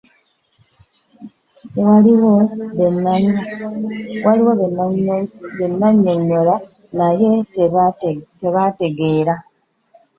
Waliwo 1.81 2.33
be 5.57 5.67
nannyonnyola 5.81 6.55
naye 6.97 7.31
tebantegeera. 8.41 9.35